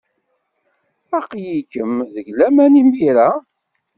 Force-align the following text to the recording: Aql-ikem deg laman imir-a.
Aql-ikem 1.17 1.93
deg 2.13 2.27
laman 2.37 2.79
imir-a. 2.81 3.29